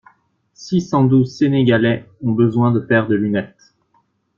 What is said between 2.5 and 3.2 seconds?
de paires de